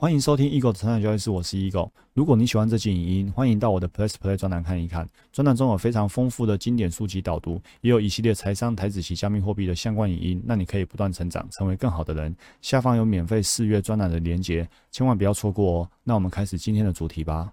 [0.00, 1.90] 欢迎收听 Eagle 的成长交易室，我是 Eagle。
[2.14, 5.08] 如果你喜欢这期影音，欢迎到我的 Plus Play 专栏看一看。
[5.32, 12.32] 专栏中有非常丰富的经典书籍导读，也有一系列财商、台子及加密货币的相关影音，让你可以不断成长，成为更好的人。
[12.62, 15.90] 下方有免费试阅专栏的连结，千万不要错过哦。
[16.04, 17.52] 那我们开始今天的主题吧。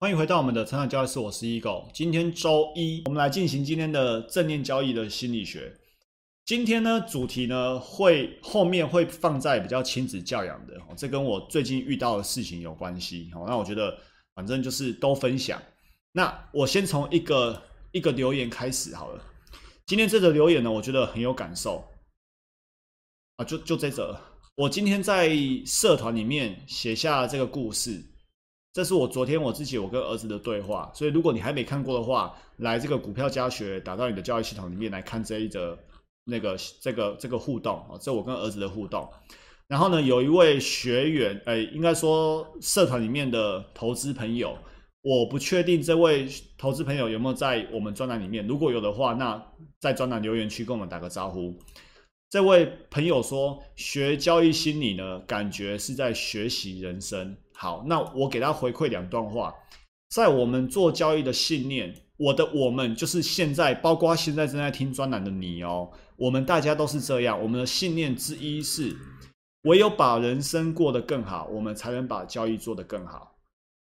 [0.00, 1.92] 欢迎回到我们的成长交易室，我是 Eagle。
[1.94, 5.72] 今天周一，我们来进行今天的正念交易的心理学。
[6.50, 13.30] 今天呢，主题呢会后面会放在比较亲子教养的，这跟我最近遇到的事情有关系。
[13.32, 13.96] 好，那我觉得
[14.34, 15.62] 反正就是都分享。
[16.10, 19.24] 那我先从一个一个留言开始好了。
[19.86, 21.84] 今天这则留言呢，我觉得很有感受
[23.36, 24.18] 啊，就就这则。
[24.56, 25.30] 我今天在
[25.64, 28.02] 社团里面写下这个故事，
[28.72, 30.90] 这是我昨天我自己我跟儿子的对话。
[30.96, 35.78] 所以如果你还没看过的话，来这个股票家学打到你的教育系统里面来看这一则。
[36.24, 39.08] 那个这个这个互动啊，这我跟儿子的互动。
[39.68, 44.58] 然后呢，有一位学员，哎，应该说社团里面的投资朋友，
[45.02, 48.44] 我不确定这位投资朋友有没有在我们专栏里面。
[48.46, 49.40] 如果有的话，那
[49.78, 51.56] 在专栏留言区跟我们打个招呼。
[52.30, 57.36] 这位朋友说，学交易心理呢，感觉是在学习人生。
[57.54, 59.54] 好，那我给他回馈两段话，
[60.08, 65.90] 在我们做交易的信念，我的我们就是现在，包括现在正在听专栏的你哦。
[66.16, 68.94] 我们大家都是这样，我们的信念之一是，
[69.62, 73.38] 唯有把人生过得更好，我们才能把交易做得更好。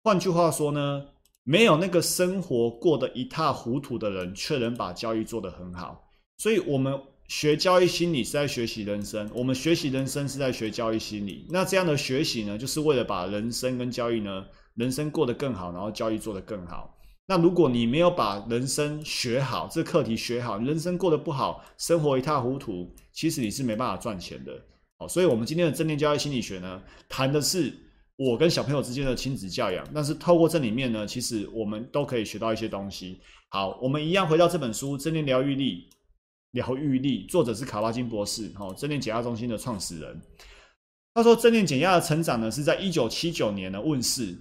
[0.04, 1.06] 换句话说呢，
[1.42, 6.10] 没有那个生活过得一塌糊涂的人，却能把交易做得很好。
[6.36, 11.46] 所以，我们学交易心理是在学习人生，我们学习人生是在学交易心理。
[11.48, 16.94] 那这样的学习呢，就是为了把人生跟交易呢，人生过得更好，然后交易做得更好。
[17.30, 24.58] 那如果你没有把人生学好，这课题学好，人生过得不好，生活一塌糊涂，其实你是没办法赚钱的。
[24.96, 27.70] 好，所以我们今天的正念教育心理学呢，谈的是
[28.16, 29.86] 我跟小朋友之间的亲子教养。
[29.94, 33.20] 但是透过这里面呢，其实我们都可以学到一些东西。
[33.50, 35.86] 好，我们一样回到这本书《正念疗愈力》，
[36.52, 40.18] 疗愈力，作者是卡巴金博士，好，正念减压中心的创始人。
[41.12, 44.34] 他说，正念减压的成长呢，是在一九七九年呢问世。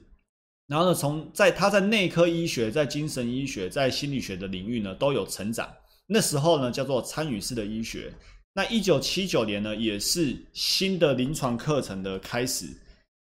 [0.67, 5.65] 然后呢，从在他在内科医学、在精神医学、在心理学的领域呢都有成长。
[6.05, 8.13] 那时候呢叫做参与式的医学。
[8.53, 12.65] 那一九七九年呢也是新的临床课程的开始。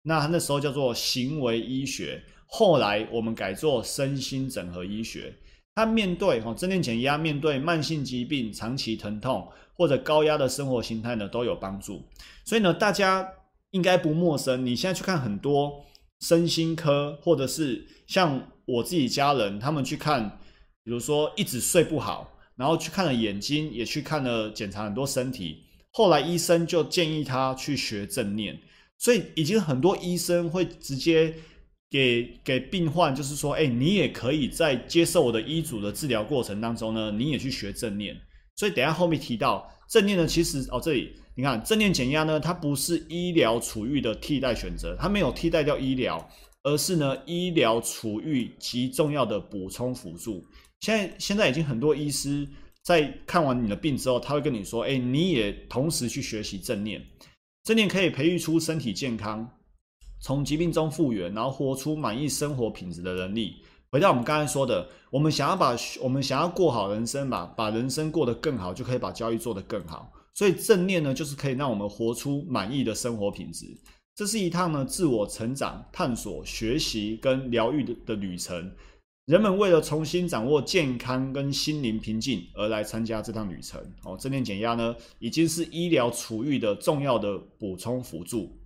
[0.02, 2.20] 那那时候叫做行为医学。
[2.46, 5.32] 后来我们改做身心整合医学。
[5.76, 12.02] 他面对哈正念减压，面对慢性疾病、长期疼痛或者高压的生活形态呢都有帮助。
[12.44, 13.28] 所以呢，大家
[13.70, 14.66] 应该不陌生。
[14.66, 15.84] 你现在去看很多。
[16.20, 20.38] 身心科，或者是像我自己家人，他们去看，
[20.82, 28.58] 比如说一直睡不好，然后去看了眼睛，也去看了检查很多身体，后来医生就建议他去学正念，
[28.98, 31.34] 所以已经很多医生会直接
[31.90, 38.20] 给给病患，就是说，哎，你也可以在接受我的医嘱的治疗过程当中呢，你也去学正念，
[38.56, 41.14] 所以等下后面提到正念呢，其实哦这里。
[41.38, 46.26] 你看正念减压呢，它不是医疗处遇的替代选择，它没有替代掉医疗，
[46.62, 50.42] 而是呢医疗处遇极重要的补充辅助。
[50.80, 52.48] 现在现在已经很多医师
[52.82, 57.04] 在看完你的病之后，他会跟你说：“哎，你也同时去学习正念，
[57.64, 59.46] 正念可以培育出身体健康，
[60.22, 63.56] 从疾病中复原，然后活出满意生活品质的能力。”
[63.90, 70.12] 回到我们刚才说的，我们想要把我们想要过好人生吧，把人生过得更好，就可以把交易做得更好。
[70.34, 73.66] 所以正念呢，就是可以让我们活出满意的生活品质。
[74.14, 78.70] 这是一趟呢自我成长、探索、学习跟疗愈的的旅程。
[79.26, 83.80] 人们为了重新掌握健康跟心灵平静而来参加这趟旅程。
[84.04, 88.56] 哦，正念减压呢，已经是医疗处遇的重要的补充辅助。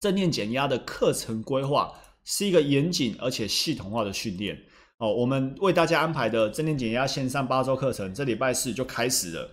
[0.00, 1.92] 正念减压的课程规划
[2.24, 4.58] 是一个严谨而且系统化的训练。
[4.98, 9.50] 哦，我们为大家安排的正念减压线上八周课程，这礼拜四就开始了。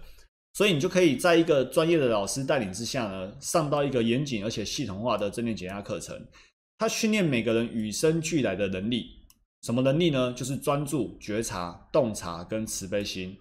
[0.53, 6.19] 所以你就可以在一个专业的老师带领之下呢，上到一个严谨而且系统化的正念减压课程。
[6.79, 9.07] 它训练每个人与生俱来的能力，
[9.61, 10.33] 什么能力呢？
[10.33, 13.37] 就是专注、觉察、洞察跟慈悲心。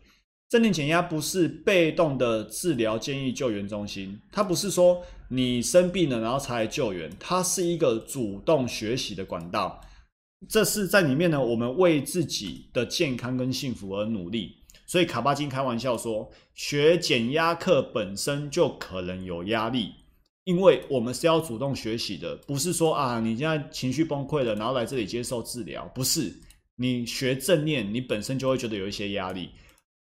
[0.49, 9.81] 正念减压不是被动的治疗建议救援中心，它不是说你生病了然后才来救援，它是一个主动学习的管道。
[10.49, 14.57] 这是在里面呢，我们为自己的健康跟幸福而努力。
[14.87, 19.93] 所以卡巴金开玩笑说，学减压课本身就可能有压力，
[20.45, 26.33] 因为我们是要主动学习的，不是说啊，你现在情绪崩溃了，然后来这里接受治疗，不是。
[26.79, 29.49] 你学正念，你本身就会觉得有一些压力。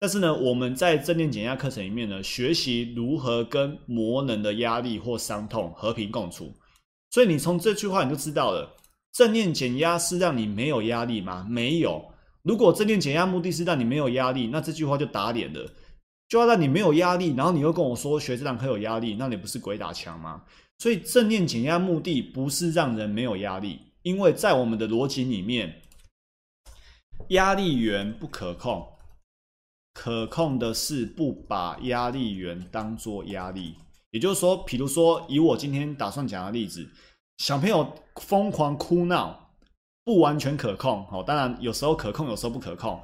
[0.03, 6.53] 但是呢，我们在正念减压课程里面呢，学习如何跟魔能的压力或伤痛和平共处。
[7.11, 8.75] 所以你从这句话你就知道了，
[9.13, 11.47] 正念减压是让你没有压力吗？
[11.49, 12.05] 没有。
[12.43, 15.71] 如果正念减压目的是让你没有压力，那这句话就打脸了。
[16.29, 20.43] 就要让你没有压力，然后你又跟我说学这堂课有压力，那你不是鬼打墙吗？
[20.79, 25.81] 所以正念减压目的不是让人没有压力，因为在我们的逻辑里面，
[27.29, 28.85] 压力源不可控，
[29.95, 33.75] 可控的是不把压力源当做压力。
[34.11, 36.89] 也就是说，比如说以我今天打算讲的例子，
[37.39, 39.55] 小朋友疯狂哭闹，
[40.05, 41.07] 不完全可控。
[41.11, 43.01] 哦，当然有时候可控，有时候不可控。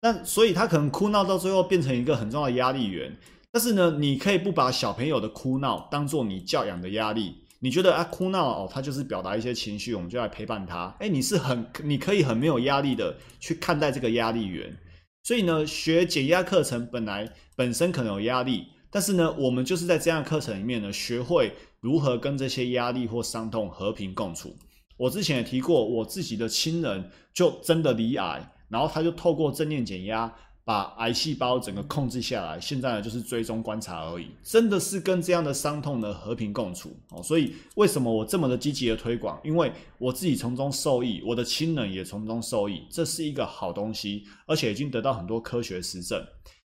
[0.00, 3.16] 那所以他可能哭闹到最后变成一个很重要的压力源。
[3.50, 7.34] 但是呢，你可以不把小朋友的哭闹当做你教养的压力。
[7.60, 10.94] 你觉得啊，哭闹哦，他就是表达一些情绪，我们就来陪伴他。
[11.00, 14.76] 哎，你是很，你可以很没有压力的去看待这个压力源。
[15.22, 24.56] 所以呢，学减压课程本来本身可能有压力，但是呢，我们就是在这样的课程里面呢，学会如何跟这些压力或伤痛和平共处。
[24.96, 30.34] 我之前也提过，我自己的亲人就真的罹癌，然后他就透过正念减压。
[30.68, 37.22] 把癌细胞整个控制下来，现在呢就是追踪观察而已，真的是跟这样的伤痛呢和平共处哦。
[37.22, 39.40] 所以为什么我这么的积极的推广？
[39.42, 46.22] 因为我自己从中受益，我的亲人也从中受益，这是一个好东西，而且已经得到很多科学实证。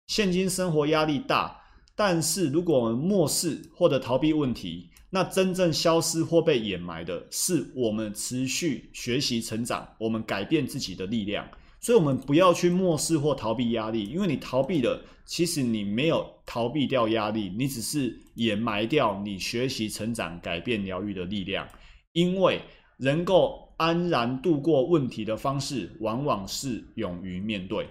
[0.08, 1.60] 现今生活压力大，
[1.94, 11.46] 但是如果我们漠视或者逃避问题，那真正消失或被掩埋的是我们持续学习成长，我们改变自己的力量。
[11.82, 21.68] 所以，我们不要去漠视或逃避压力，因为你逃避了，其实你没有逃避掉压力，你只是掩埋掉你学习、成长、改变、疗愈的力量。
[22.12, 22.62] 因为
[22.98, 27.90] 能够安然度过问题的方式，往往是勇于面对。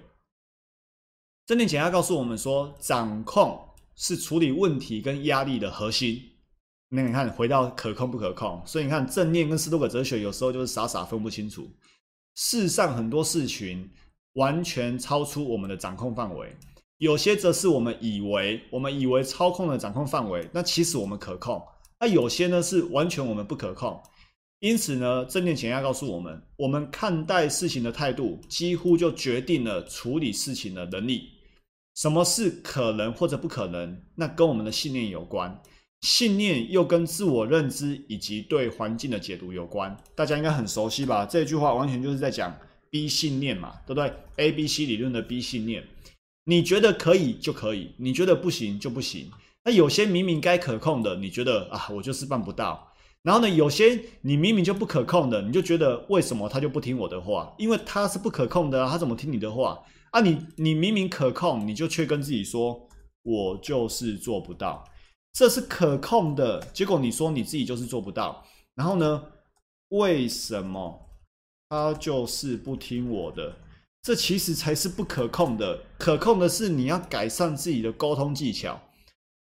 [1.47, 3.59] 正念减压告诉我们说，掌控
[3.97, 6.23] 是处理问题跟压力的核心。
[6.91, 11.69] 那你看，回到可控不可控，所以你看正念跟斯多葛哲学有时候就是傻傻分不清楚。
[12.43, 13.87] 世上很多事情
[14.33, 16.51] 完全超出我们的掌控范围，
[16.97, 21.63] 有些则是我们以为我们以为操控的掌控范围，那其实我们可控。
[22.01, 24.03] 那有些呢是完全我们不可控。
[24.61, 31.29] 因此呢，正念减压告诉我们，我们看待事情的态度，几乎就决定了处理事情的能力。
[31.95, 34.03] 什么是可能或者不可能？
[34.15, 35.61] 那跟我们的信念有关。
[36.01, 41.27] 信念又跟自我认知以及对环境的解读有关，大家应该很熟悉吧？
[41.27, 42.57] 这句话完全就是在讲
[42.89, 45.85] B 信念嘛，对不对？A、B、C 理论的 B 信念，
[46.45, 49.31] 你觉得可以就可以，你觉得不行就不行。
[49.65, 52.95] 那有些明明该可控的，你觉得啊，我就是办不到。
[53.23, 57.55] 然后呢，有些你明明就不可控的，你就觉得为什么他就不听我的话？
[57.59, 59.79] 因为他是不可控的啊，他怎么听你的话
[60.13, 60.23] 啊？
[60.23, 62.89] 你你明明可控，你就却跟自己说，
[63.23, 64.83] 我就是做不到。
[65.33, 68.45] 这是可控的结果，你说你自己就是做不到，
[68.75, 69.23] 然后呢？
[69.89, 71.11] 为什么
[71.69, 73.57] 他就是不听我的？
[74.03, 75.81] 这其实才是不可控的。
[75.99, 78.81] 可控的是你要改善自己的沟通技巧，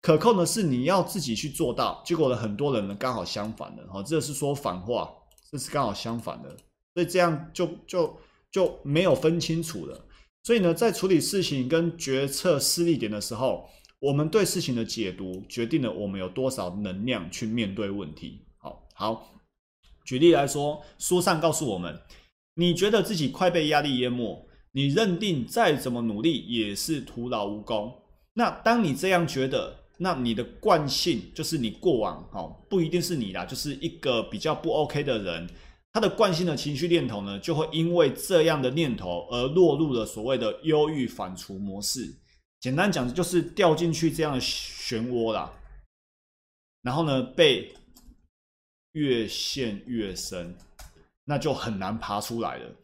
[0.01, 2.03] 可控的是你要自己去做到。
[2.03, 5.13] 结果呢，很多人呢刚好相反的，哈，这是说反话，
[5.51, 6.49] 这是刚好相反的，
[6.95, 8.17] 所以这样就就
[8.51, 10.03] 就没有分清楚了。
[10.45, 13.69] 所以呢，在处理事情跟决策失利点的时候。
[14.01, 18.43] 我们对事情的解读，决定了我们有多少能量去面对问题。
[18.57, 19.41] 好好，
[20.05, 22.01] 举例来说，书上告诉我们，
[22.55, 27.93] 你觉得自己快被压力淹没，你认定再怎么努力也是徒劳无功。
[28.35, 35.51] 那当你这样觉得，那你的惯性就是你过往，哦，不一定是你啦，就是一个比较不 OK 的人，
[35.93, 42.15] 他的惯性的情绪念头呢，就会因为这样的念头而落入了所谓的忧郁反刍模式。
[42.61, 45.53] 简单讲，就是掉进去这样的漩涡啦，
[46.83, 47.73] 然后呢，被
[48.93, 50.57] 越陷越深，
[51.25, 52.75] 那就很难爬出来了。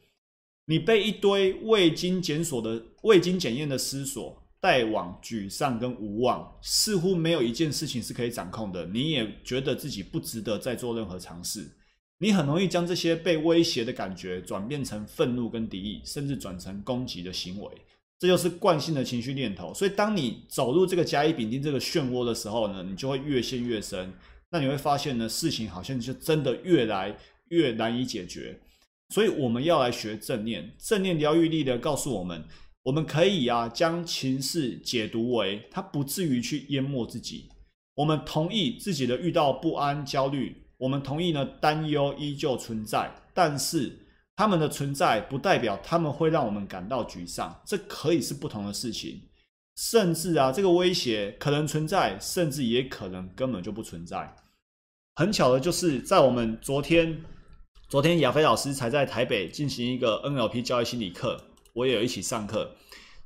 [0.67, 8.87] 你被一堆未经检索的、未经检验的思索带往沮丧跟无望，似乎没有一件事情是可以掌控的。
[8.87, 11.69] 你也觉得自己不值得再做任何尝试，
[12.19, 17.71] 你很容易将这些被威胁的感觉转变成愤怒跟敌意，甚至转成攻击的行为。
[18.19, 24.11] 这就是惯性的情绪念头，所以当你走入这个甲乙丙丁这个漩涡的时候呢，你就会越陷越深。
[24.51, 27.15] 那你会发现呢，事情好像就真的越来
[27.49, 28.59] 越难以解决。
[29.11, 32.43] 所以我们要来学正念，正念疗愈力的告诉我们，
[32.85, 37.51] 我们可以啊将情势解读为它不至于去淹没自己。
[37.97, 43.99] 我们同意自己的遇到不安、焦虑，我们同意呢担忧依旧存在，但是。
[44.37, 49.29] 他们的存在不代表他们会让我们感到沮丧，这可以是不同的事情。
[49.77, 54.35] 甚至啊，这个威胁可能存在，甚至也可能根本就不存在。
[55.17, 57.25] 很巧的就是在我们昨天，
[57.89, 61.41] 昨天亚飞老师才在台北进行一个 NLP 交易心理课，
[61.73, 62.77] 我也有一起上课。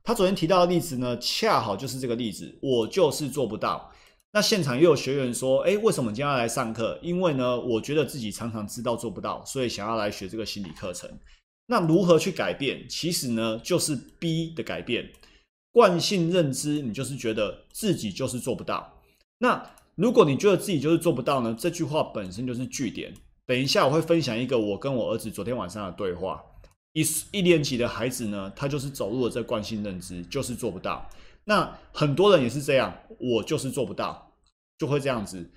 [0.03, 3.93] 他昨天提到的例子呢，恰好就是这个例子，我就是做不到。
[4.33, 6.99] 那现场又有学员说：“哎，为什么今天要来上课？
[7.03, 11.11] 因为呢，我觉得自己常常知道做不到，所以想要来学这个心理课程。
[11.69, 12.87] 那如何去改变？
[12.89, 15.11] 其实呢，就是 B 的改变，
[15.73, 19.01] 惯性认知，你就是觉得自己就是做不到。
[19.39, 23.15] 那如果你觉得自己就是做不到呢，这句话本身就是句点。
[23.47, 26.45] 等一下我会分享一个我跟我儿子昨天晚上的对话。
[26.93, 31.09] 一一年级的孩子呢，他就是走入了这惯性认知，就是做不到。”
[31.49, 34.33] 那很多人也是这样，我就是做不到，
[34.77, 35.51] 就会这样子，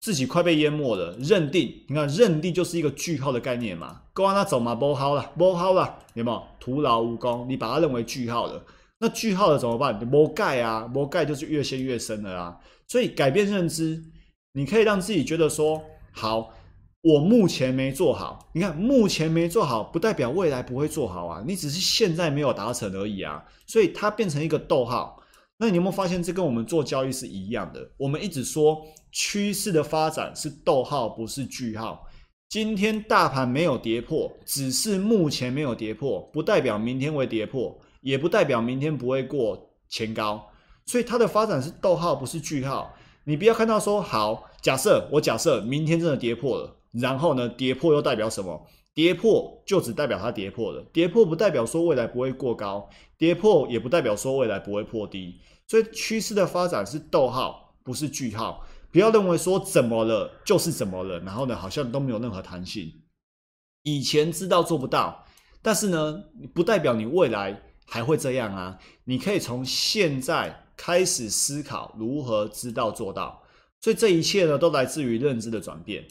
[0.00, 1.14] 自己快被淹没了。
[1.18, 6.42] 认定，你看，认定就是一个句号的概念嘛，跟完他走嘛，不好了，不好了，有没有？
[6.58, 8.64] 徒劳无功，你把它认为句号了，
[8.98, 9.94] 那句号了怎么办？
[10.06, 12.58] 魔盖啊，魔盖就是越陷越深了啊。
[12.88, 14.02] 所以改变认知，
[14.54, 16.54] 你可以让自己觉得说，好，
[17.02, 18.48] 我目前没做好。
[18.54, 23.44] 你看，目前没做好，不代表未来不会做好啊，你只是现在没有达成而已啊。
[23.66, 25.22] 所以它变成一个逗号。
[25.58, 27.90] 那你有没有发现，这跟我们做交易是一样的？
[27.96, 32.06] 我们一直说趋势的发展是逗号，不是句号。
[32.48, 40.46] 今天大盘没有跌破，只是目前没有跌破，不代表明天会跌破，也不代表明天不会过前高。
[40.84, 42.94] 所以它的发展是逗号，不是句号。
[43.24, 48.66] 你不要看到说好，假设我假设明天真的跌破了，然后呢，跌破又代表什么？
[48.96, 52.88] 跌破就只代表它跌破了，跌破不代表说未来不会过高。
[53.18, 58.66] 跌破也不代表说未来不会破低，所以趋势的发展是逗号，不是句号。
[58.90, 62.90] 不要认为说怎么了就是怎么了，然后呢好像都没有任何弹性。
[63.82, 65.26] 以前知道做不到，
[65.60, 66.24] 但是呢
[66.54, 68.78] 不代表你未来还会这样啊。
[69.04, 73.42] 你可以从现在开始思考如何知道做到。
[73.82, 76.02] 所以这一切呢都来自于认知的转变。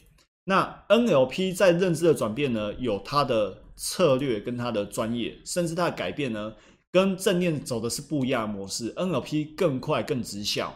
[0.46, 6.54] 那 NLP 在认知的转变呢，有它的策略跟它的专业，甚至它的改变呢。
[6.92, 10.74] 跟正念走的是不一样模式，NLP 更快更直效，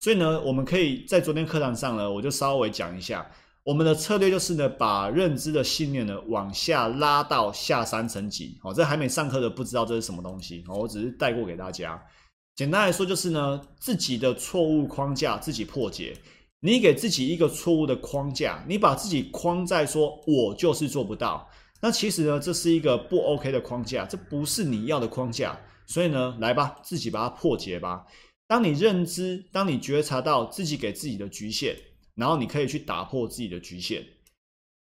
[0.00, 3.24] 所以呢，我们可以在昨天课堂上呢，我就稍微讲一下
[3.62, 8.58] 我们的策略，就是呢，把认知的信念呢往下拉到下三层级。
[8.64, 12.02] 哦，这还没上课的不知道这是什么东西，哦，我只是带过给大家。
[12.56, 16.16] 简单来说就是呢，自己的错误框架自己破解。
[16.64, 21.50] 你给自己一个错误的框架，你把自己框在说我就是做不到。
[21.80, 28.06] 那其实呢，这是一个不 OK 的框架，这不是你要的框架，所以呢，来吧，自己把它破解吧。
[28.46, 31.76] 当你认知，当你觉察到自己给自己的局限，
[32.14, 34.04] 然后你可以去打破自己的局限，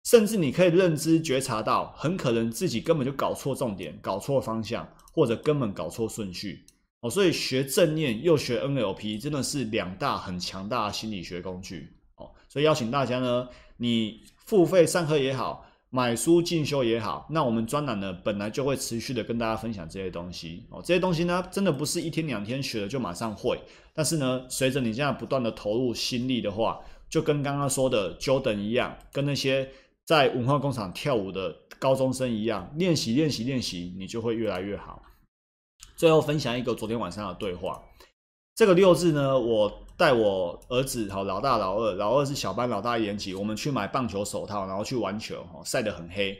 [0.04, 6.64] 甚至你可以认知觉察到，很可能自己根本就搞错重点，搞错方向，或者根本搞错顺序
[7.02, 7.10] 哦。
[7.10, 12.32] 所以学正念又学 NLP，真的是两大很强大的心理学工具哦。
[12.48, 15.68] 所以邀请大家呢，你付费上课也好。
[15.94, 20.82] 买书进修也好，那我们专栏呢本来就会持续的跟大家分享这些东西哦。
[20.82, 23.60] 这些东西呢，真的不是一天两天学了就马上会，
[23.94, 26.80] 但是呢，随着你这样不断的投入心力的话，
[27.10, 29.68] 就跟刚刚说的 Jordan 一样，跟那些
[30.06, 35.04] 在文化工厂跳舞的高中生一样，练习练习练习，你就会越来越好。
[36.02, 37.80] 最后分享一个昨天晚上的对话。
[38.56, 46.36] 这个六日呢，我带我儿子，好老大老二，老二是小班，老大一年级，我们去买棒球手套，然后去玩球，哦，晒得很黑。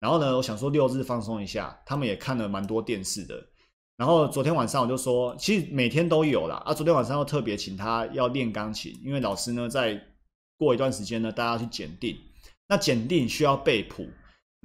[0.00, 3.42] 然后呢，我想说六日放松一下，他们也看了蛮多电视的。
[3.96, 6.56] 然后昨天晚上我就说，其实每天都有啦。
[6.66, 6.74] 啊。
[6.74, 9.98] 昨天晚上又特别请他要练钢琴，因为老师呢，在
[10.58, 12.14] 过一段时间呢，大家去检定，
[12.68, 14.06] 那检定需要背谱。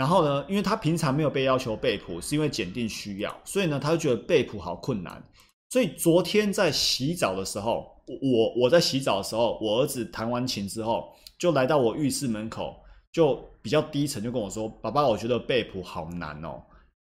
[0.01, 5.23] 然后呢，因为他平常没有被要求背谱，是因为检定需要，所以呢，他就觉得背谱好困难。
[5.69, 12.75] 所以昨天在洗澡的时候，我我在洗澡的时候，我儿子弹完琴之后，就来到我浴室门口，
[13.11, 16.59] 就比较低沉，就跟我说：“爸爸，我觉得背谱好难哦。”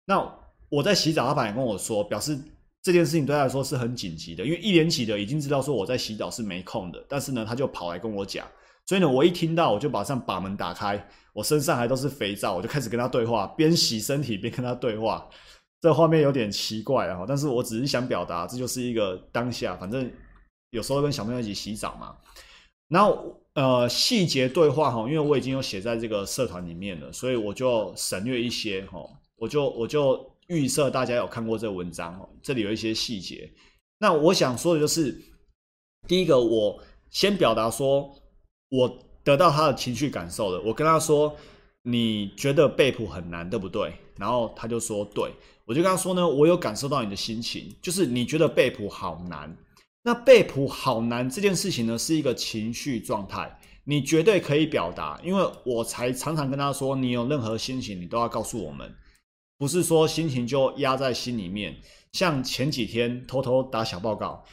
[0.08, 0.34] 那
[0.70, 2.40] 我在洗澡，他反而跟我说，表示
[2.82, 8.48] 这件事情对他来说是很紧急的，因为一年级的已经知道说我在洗澡是没空的，但是呢，他就跑来跟我讲，
[8.86, 15.28] 所以呢，我一听到我就马上把门打开，我身上还都是肥皂，我就开始跟他对话，边洗身体边跟他对话。
[15.82, 20.12] 这画面有点奇怪啊，但是我只是想表达，这就是一个当下，反正
[20.72, 22.16] 有时候跟小朋友一起洗澡嘛。
[22.88, 29.00] 然后呃，细节对话哈，因为我已经有写在这个社团里面了，所以我就省略一些哈，
[29.38, 33.52] 我就我就预设大家有看过这个文章哦，这里有一些细节。
[33.98, 35.20] 那我想说的就是，
[36.08, 38.14] 第一个，我先表达说，
[38.70, 41.36] 我得到他的情绪感受了，我跟他说，
[41.84, 43.94] 你觉得背谱很难，对不对？
[44.18, 45.32] 然后他就说对。
[45.66, 49.56] 我就跟他说呢，我有感受到你的心情，就是你觉得背谱好难。
[50.04, 53.60] 那背谱好难这件事情呢，是一个情绪状态。
[53.84, 58.96] 你绝对可以表达，因为我才常常跟他说，你有任何心情，你都要告诉我们，
[59.58, 61.76] 不是说心情就压在心里面。
[62.12, 64.44] 像前几天偷偷打小报告，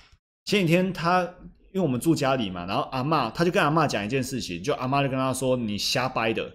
[0.46, 1.34] 前几天他
[1.72, 6.50] 因为我们住家里嘛，然后阿妈他就跟阿妈讲一件事情，就阿妈就跟他说你瞎掰的，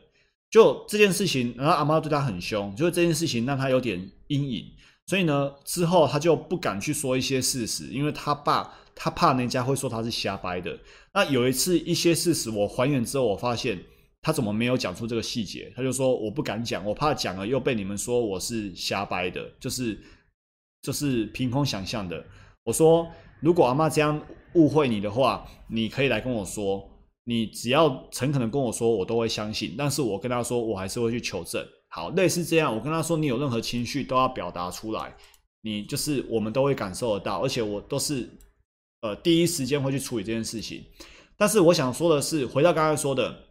[0.50, 4.66] 就这件事情，然后阿妈对他很凶，就是这件事情让他有点阴影，
[5.08, 10.78] 所以呢之后他就不敢去说一些事实，因为他爸他怕人家会说他是瞎掰的。
[11.14, 13.84] 那有一次一些事实我还原之后，我发现
[14.22, 20.00] 他怎么没有讲出这个细节，他就说我不敢讲，我怕讲了又被你们说我是瞎掰的，就是
[20.84, 22.24] 就是凭空想象的。
[22.64, 23.08] 我说
[23.40, 24.22] 如果阿妈这样
[24.58, 26.90] 误会你的话，你可以来跟我说，
[27.24, 29.76] 你只要诚恳的跟我说，我都会相信。
[29.78, 31.66] 但是我跟他说，我还是会去求证。
[31.88, 35.16] 好，类似这样，我跟他说，你有任何情绪都要表达出来，
[35.62, 38.30] 你就是我们都会感受得到，而且我都是。
[39.02, 40.84] 呃，第一时间会去处理这件事情，
[41.38, 43.44] 但是我想说的是，回到刚才说的，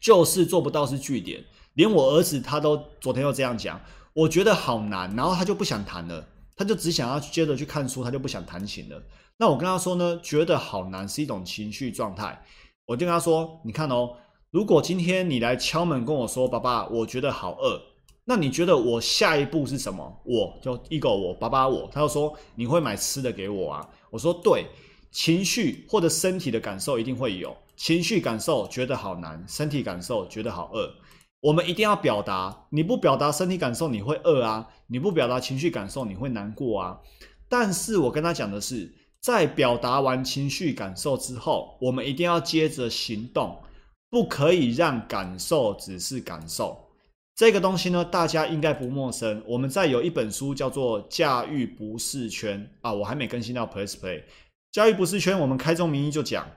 [0.00, 3.80] 就是做不到是据点，连我儿子他都昨天又这样讲，
[4.14, 9.02] 我觉得好难，然后他就不想谈了，他就只想要接着去看书，他就不想弹琴了。
[9.38, 12.42] 那我跟他说呢，觉得好难是一种情绪状态，
[12.86, 14.16] 我就跟他说，你看哦，
[14.50, 17.80] 如果今天你来敲门跟我说，爸爸，我觉得好饿。
[18.24, 20.20] 那你觉得我下一步是什么？
[20.24, 23.88] 我就 ego 我爸爸我，他就说你会买吃的给我啊？
[24.10, 24.66] 我说对，
[25.10, 30.92] 情绪或者身体的感受一定会有情绪感受，觉得好难；身体感受觉得好饿。
[31.40, 36.98] 我们一定要表达，你不表达身体感受，你会饿啊；你不表达情绪感受，你会难过啊。
[37.48, 43.58] 但是我跟他讲的是，在表达完情绪感受之后，我们一定要接着行动，
[44.10, 46.84] 不可以让感受只是感受。
[47.34, 49.42] 这个东西呢，大家应该不陌生。
[49.46, 54.22] 我们在有一本书叫做《驾驭不适圈》啊，我还没更新到 Play Play。
[54.72, 56.48] 驾驭不适圈，我们开宗明义就讲，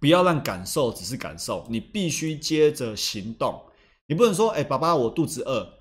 [0.00, 3.60] 不要让感受只是感受，你必须接着行动。
[4.06, 5.74] 你不能说，哎，爸爸，我肚子饿。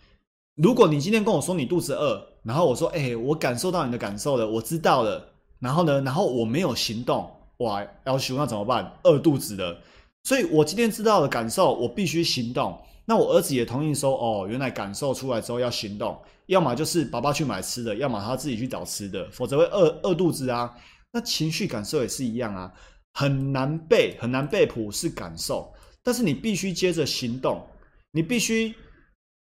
[0.55, 5.33] 如果你今天跟我说你肚子饿，然后我说，哎，我感受到你的感受了，我知道了。
[5.59, 8.91] 然后呢，然后我没有行动，哇，要求那怎么办？
[9.03, 9.81] 饿肚子了。
[10.23, 12.77] 所以我今天知道的感受，我必须行动。
[13.05, 20.75] 那我儿子也同意说，哦，原来感受出来之后要行动，要么就是爸爸去买吃的，要么他自己去找吃的，否则会饿饿肚子啊。
[21.13, 22.73] 那情绪感受也是一样啊，
[23.13, 27.65] 很难背，很难背谱是感受，但是你必须接着行动，
[28.11, 28.75] 你必须，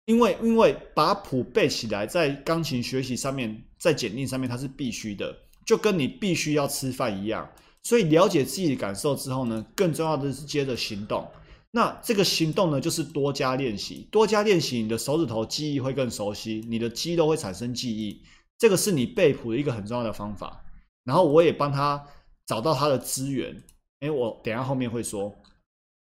[0.05, 7.49] 因为因为把谱背起来，在钢琴学习上面，在检定上面它是必须的，就跟你必须要吃饭一样。
[7.83, 11.27] 所以了解自己的感受之后呢，更重要的是接着行动。
[11.71, 18.21] 那这个行动呢，就是多加练习，多加练习，你的手指头记忆会更熟悉，你的肌肉会产生记忆，
[18.57, 20.63] 这个是你背谱的一个很重要的方法。
[21.05, 22.05] 然后我也帮他
[22.45, 23.63] 找到他的资源，
[24.01, 25.33] 哎，我等下后面会说，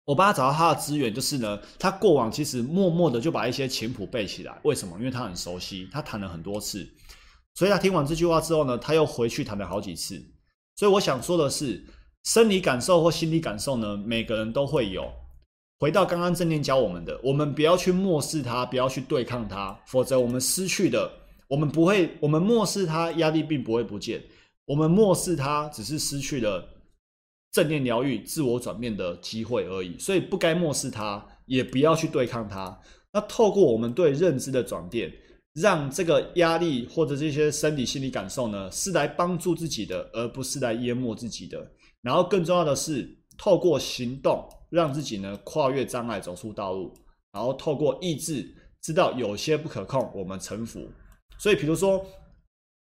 [0.06, 4.98] 我帮他找到他的资源，就是呢，他过往其实默默的就把一些琴谱背起来，为什么？
[4.98, 6.90] 因为他很熟悉，他弹了很多次，
[7.54, 10.22] 所以他听完这句话之后呢，他又回去谈了好几次。
[10.76, 11.86] 所以我想说的是，
[12.24, 15.12] 生理感受或心理感受呢，每个人都会有。
[15.80, 21.12] 回到刚刚正念教我们的，我们不要去漠视它，不要去对抗它，否则我们失去的，
[21.48, 24.24] 我们不会，我们漠视它，压力并不会不见。
[24.66, 26.64] 我们漠视它，只是失去了
[27.52, 29.98] 正念疗愈、自我转变的机会而已。
[29.98, 32.80] 所以不该漠视它，也不要去对抗它。
[33.12, 35.12] 那透过我们对认知的转变，
[35.54, 41.72] 让这个压力或者这些生理心理感受呢，是来帮助自己的，而不是来淹没自己的。
[42.02, 44.48] 然后更重要的是，透过行动。
[44.72, 46.94] 让自己呢跨越障碍，走出道路，
[47.34, 50.90] 然后透过意志知道有些不可控，我们臣服。
[51.38, 52.02] 所以，比如说，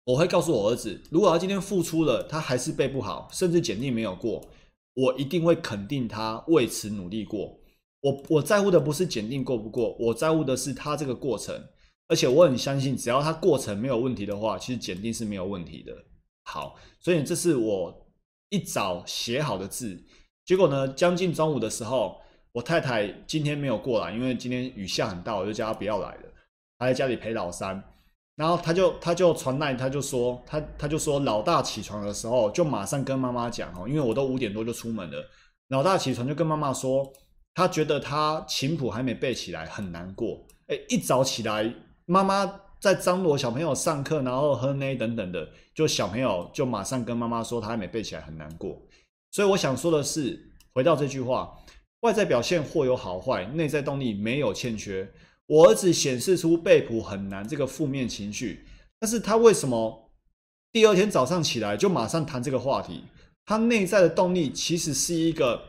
[0.05, 4.39] 我会告诉我儿子，如果他今天付出了，他还是背不好，甚至检定没有过，
[4.93, 7.59] 我一定会肯定他为此努力过。
[8.01, 11.59] 我我在乎的不是检定过不过，我在乎的是他这个过程。
[12.09, 15.93] 而且我很相信，只要他过程没有问题的话，其实检定是没有问题的。
[16.43, 18.11] 好，所以这是我
[18.49, 20.03] 一早写好的字。
[20.43, 20.87] 结果呢？
[20.89, 22.19] 将近中午的时候，
[22.51, 26.21] 我太太今天没有过来，因为今天雨下很大，我就叫她不要来了。
[26.79, 27.83] 她在家里陪老三，
[28.35, 35.23] 然后她就她就传来，她就说，她她就说，老大起床的时候就马上跟妈妈讲哦，因为我都五点多就出门了。
[35.67, 37.07] 老大起床就跟妈妈说，
[37.53, 40.43] 他觉得他琴谱还没背起来，很难过。
[40.65, 41.71] 哎，一早起来，
[42.09, 48.81] 妈妈在张罗小朋友上课，然后喝奶等等的，就小朋友就马上跟妈妈说，他还没背起来，很难过。
[49.29, 51.55] 所以我想说的是，回到这句话，
[51.99, 55.07] 外在表现或有好坏，内在动力没有欠缺。
[55.45, 58.65] 我儿子显示出背谱很难这个负面情绪，
[58.99, 60.11] 但是他为什么
[60.71, 63.03] 第二天早上起来就马上谈这个话题？
[63.45, 65.61] 他内在的动力其实是一个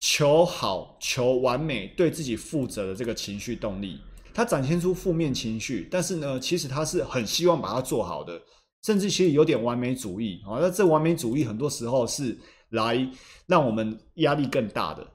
[0.00, 4.00] 求好、求完美、对自己负责的这个情绪动力。
[4.32, 8.40] 他展现出负面情绪，但是呢，其实他是很希望把它做好的，
[8.82, 10.58] 甚至其实有点完美主义啊。
[10.60, 12.38] 那这完美主义很多时候是
[12.70, 13.10] 来
[13.46, 15.06] 让我们压力更大的。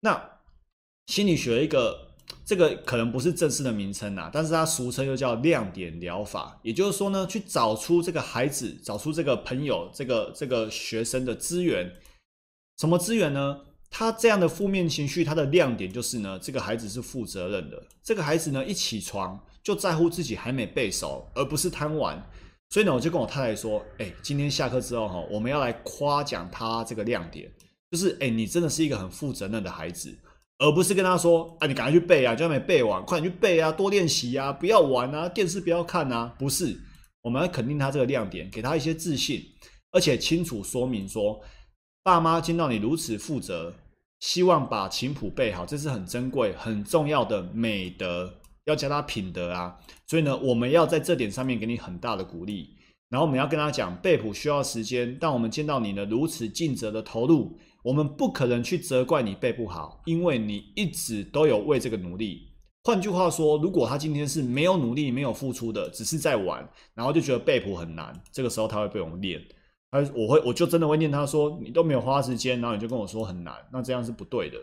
[0.00, 0.22] 那
[1.06, 1.96] 心理学一个
[2.44, 6.58] 这个可能不是正式的名称啊，但是它俗称又叫亮点疗法。
[6.62, 11.92] 也就是说呢，去找出这个孩子、找出这个朋友、这个这个学生的资源，
[12.78, 13.60] 什么资源呢？
[13.98, 17.82] 他这样的负面情绪，他的亮点就是呢，这个孩子是负责任的。
[18.02, 22.22] 这个孩子呢，一起床就在乎自己还没背熟，而不是贪玩。
[22.68, 27.50] 所以呢，我就跟我太太说：“哎，今天下课之后哈，我们要来夸奖他这个亮点，
[27.90, 30.14] 就是哎，你真的是一个很负责任的孩子，
[30.58, 36.34] 而不是跟他说：啊，你赶快去背啊，就没背完，快点去背啊，多练习啊，不要玩啊，电视不要看啊。
[36.38, 36.78] 不是，
[37.22, 39.42] 我们要肯定他这个亮点，给他一些自信，
[39.90, 41.40] 而且清楚说明说。”
[42.04, 43.74] 爸妈见到你如此负责，
[44.20, 48.32] 希望把琴谱背好，这是很珍贵、很重要的美德，
[48.64, 49.76] 要教他品德啊。
[50.06, 52.70] 所以呢，我们要在这点上面给你很大的鼓励。
[53.08, 62.48] 然后我们要跟他讲，背谱需要时间，但我们见到你呢如此尽责的投入，我们不可能去责怪你背不好，因为你一直都有为这个努力。
[62.82, 69.40] 换句话说，如果他今天是没有努力、没有付出的，只是在玩，然后就觉得背谱很难，这个时候他会被我们练。
[70.04, 74.58] 他我会我就真的会念他说你都没有花时间，然后你就跟我说很难，那这样是不对的。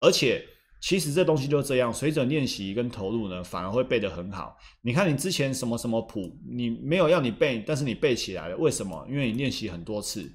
[0.00, 0.44] 而且
[0.80, 4.56] 其实这东西就这样，随着练习跟投入呢，反而会背得很好。
[4.82, 9.06] 你看你之前什么什么谱，你没有要你背，但是你背起来了，为什么？
[9.08, 10.30] 因为你练习很多次。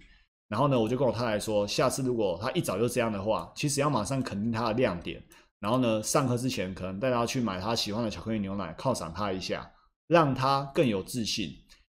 [0.49, 5.23] 然后呢，我就跟我太太说，下次如果他一早就这样的话，其实要马上肯定他的亮点。
[5.59, 9.71] 然后呢，上课之前可能带他去买他喜欢的巧克力牛奶，犒赏他一下，
[10.07, 11.51] 让他更有自信。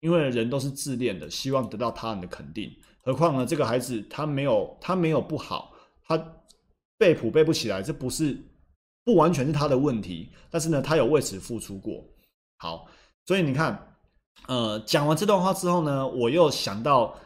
[0.02, 2.70] 因为人都是自恋的，希望得到他人的肯定。
[3.04, 5.72] 何况呢，这个孩子他没有他没有不好，
[6.04, 6.18] 他
[6.98, 8.36] 背谱背不起来，这不是
[9.04, 10.30] 不完全是他的问题。
[10.50, 12.04] 但是呢，他有为此付出过。
[12.58, 12.88] 好，
[13.26, 13.96] 所以你看，
[14.48, 17.16] 呃，讲完这段话之后呢，我又想到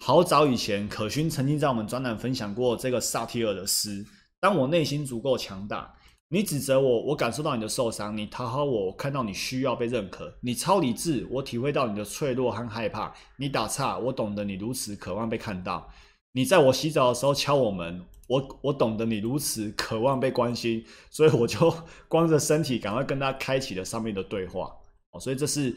[0.00, 4.04] 好早以前，可勋曾经在我们专栏分享过这个萨提尔的诗：
[4.40, 5.94] 当我内心足够强大。
[6.28, 15.86] 你指责我，我感受到你的受伤；你讨好我，我看到你需要被认可；你超理智，我体会到你的脆弱和害怕；你打岔，我懂得你如此渴望被看到；
[16.32, 21.72] 你在我洗澡的时候敲我门，我我懂得你如此渴望被关心，所以我就
[22.08, 24.74] 光着身体赶快跟他开启了上面的对话。
[25.10, 25.76] 哦，所以这是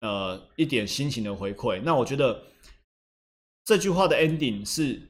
[0.00, 1.80] 呃一点心情的回馈。
[1.82, 2.42] 那我觉得
[3.64, 5.00] 这句话的 ending 是，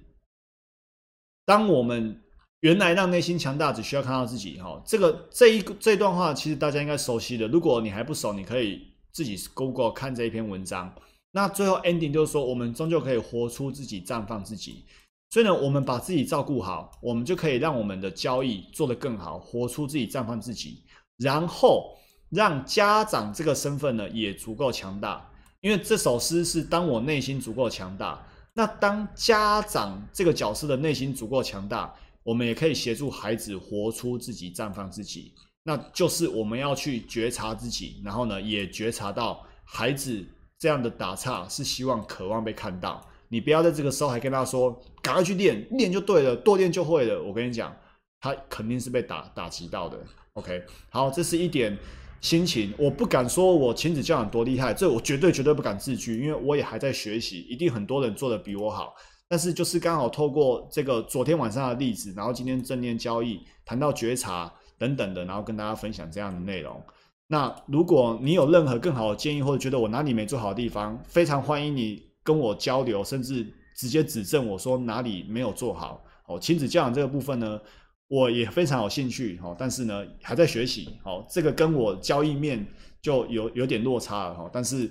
[1.44, 2.20] 当我们。
[2.64, 7.46] 原来让内心强大只需要看到自己哈，这个这一这段话其实大家应该熟悉的。
[7.46, 8.80] 如果你还不熟，你可以
[9.12, 10.90] 自己 Google 看这一篇文章。
[11.32, 14.86] 那最后 ending 就是说，我们终究可以活出自己，绽放自己。
[15.28, 20.82] 所以呢，我们把自己照顾好，我们就可以让我们的交易做得更好，活出自己，绽放自己。
[21.18, 21.94] 然后
[22.30, 31.94] 让家长这个身份呢也足够强大，因为这首诗是当我内心足够强大，那当家长这个角色的内心足够强大。
[32.24, 35.32] 我们也可以协助孩子活出自己，绽放自己。
[35.62, 40.24] 那就是我们要去觉察自己，然后呢，也觉察到孩子
[40.58, 43.06] 这样的打岔是希望、渴望被看到。
[43.28, 47.74] 你不要在这个时候还跟他说：“赶快去练，练就对了，多练就会了。”我跟你讲，
[48.20, 49.98] 他肯定是被打打击到的。
[50.34, 51.76] OK，好，这是一点
[52.20, 52.72] 心情。
[52.78, 58.94] 我不敢说我亲子教养多厉害，这我绝对绝对不敢自居，因为我也还在学习，一定很多人做的比我好。
[59.34, 66.80] 但是就是刚好透过这个昨天晚上的例子，然后今天正念交易谈到觉察等等的，然后跟大家分享这样的内容。
[67.26, 73.44] 那如果你有任何更好的建议，或者觉得我哪里没做好的地方，非常欢迎你跟我交流，甚至
[73.76, 76.04] 直接指正我说哪里没有做好。
[76.28, 77.60] 哦，亲子教养这个部分呢，
[78.06, 79.40] 我也非常有兴趣。
[79.42, 80.96] 哦，但是呢还在学习。
[81.02, 82.64] 哦，这个跟我交易面
[83.02, 84.34] 就有有点落差了。
[84.36, 84.88] 哈，但是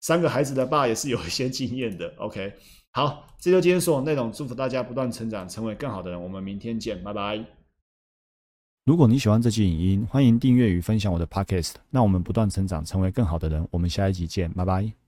[0.00, 2.10] 三个孩子的爸也是有一些经验的。
[2.16, 2.50] OK。
[2.96, 4.30] 好，这就今天所有内容。
[4.30, 6.22] 祝福大家不断成长，成为更好的人。
[6.22, 7.44] 我们明天见，拜拜。
[8.84, 11.72] 如果你喜欢这期影音，欢迎订阅与分享我的 Podcast。
[11.90, 13.66] 那我们不断成长，成为更好的人。
[13.72, 15.03] 我们下一集见，拜拜。